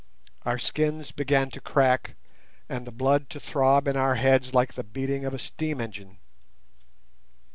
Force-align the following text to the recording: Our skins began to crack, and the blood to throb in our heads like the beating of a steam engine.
Our 0.47 0.57
skins 0.57 1.11
began 1.11 1.51
to 1.51 1.61
crack, 1.61 2.15
and 2.67 2.87
the 2.87 2.91
blood 2.91 3.29
to 3.29 3.39
throb 3.39 3.87
in 3.87 3.95
our 3.95 4.15
heads 4.15 4.51
like 4.51 4.73
the 4.73 4.83
beating 4.83 5.25
of 5.25 5.33
a 5.35 5.37
steam 5.37 5.79
engine. 5.79 6.17